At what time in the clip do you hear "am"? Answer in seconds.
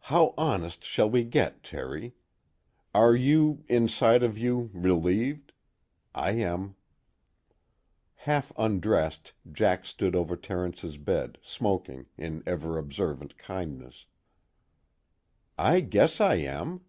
6.32-6.74, 16.38-16.80